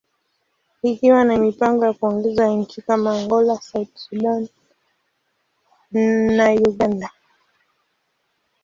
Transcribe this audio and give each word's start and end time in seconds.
ikiwa 0.83 1.23
na 1.23 1.37
mipango 1.37 1.85
ya 1.85 1.93
kuongeza 1.93 2.47
nchi 2.47 2.81
kama 2.81 3.11
Angola, 3.19 3.61
South 3.61 3.87
Sudan, 3.97 4.47
and 5.95 6.67
Uganda. 6.67 7.11